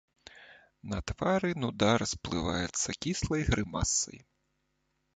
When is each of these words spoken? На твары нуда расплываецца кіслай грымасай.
На 0.93 1.01
твары 1.11 1.51
нуда 1.65 1.91
расплываецца 2.05 2.99
кіслай 3.07 3.41
грымасай. 3.51 4.19